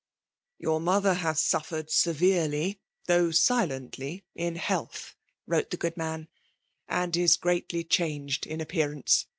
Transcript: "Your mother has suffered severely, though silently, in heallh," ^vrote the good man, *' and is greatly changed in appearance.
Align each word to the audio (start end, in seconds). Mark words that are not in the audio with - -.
"Your 0.57 0.79
mother 0.79 1.13
has 1.13 1.39
suffered 1.43 1.91
severely, 1.91 2.79
though 3.05 3.29
silently, 3.29 4.25
in 4.33 4.55
heallh," 4.55 5.13
^vrote 5.47 5.69
the 5.69 5.77
good 5.77 5.95
man, 5.95 6.27
*' 6.61 6.65
and 6.87 7.15
is 7.15 7.37
greatly 7.37 7.83
changed 7.83 8.47
in 8.47 8.61
appearance. 8.61 9.27